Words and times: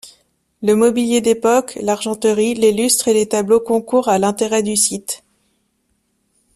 Le 0.63 0.73
mobilier 0.75 1.21
d’époque, 1.21 1.77
l’argenterie, 1.79 2.55
les 2.55 2.71
lustres 2.73 3.07
et 3.09 3.13
les 3.13 3.29
tableaux 3.29 3.59
concourent 3.59 4.09
à 4.09 4.17
l’intérêt 4.17 4.63
du 4.63 4.75
site. 4.75 5.23